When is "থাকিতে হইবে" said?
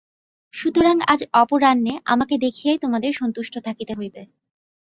3.65-4.21